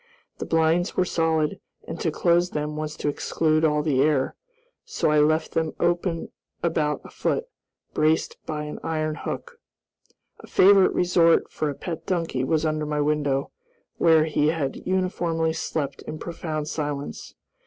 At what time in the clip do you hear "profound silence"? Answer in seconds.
16.17-17.35